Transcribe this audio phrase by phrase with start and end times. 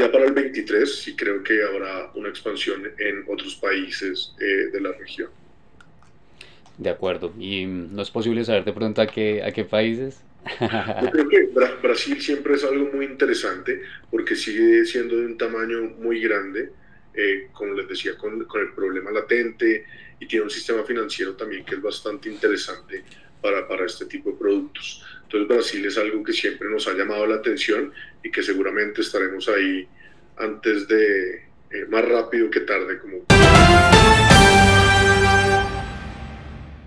[0.00, 4.80] Ya para el 23 sí creo que habrá una expansión en otros países eh, de
[4.80, 5.28] la región.
[6.78, 7.34] De acuerdo.
[7.38, 10.22] ¿Y no es posible saber de pronto a qué, a qué países?
[10.58, 11.50] Yo creo que
[11.82, 16.70] Brasil siempre es algo muy interesante porque sigue siendo de un tamaño muy grande,
[17.12, 19.84] eh, como les decía, con, con, el problema latente
[20.18, 23.04] y tiene un sistema financiero también que es bastante interesante
[23.42, 25.04] para, para este tipo de productos.
[25.32, 27.92] Entonces Brasil es algo que siempre nos ha llamado la atención
[28.24, 29.86] y que seguramente estaremos ahí
[30.36, 31.34] antes de,
[31.70, 32.98] eh, más rápido que tarde,